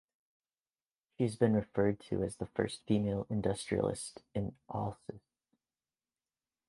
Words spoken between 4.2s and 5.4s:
in Alsace.